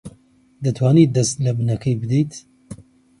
[0.63, 2.31] دەتوانیت دەست لە بنەکەی بدەیت؟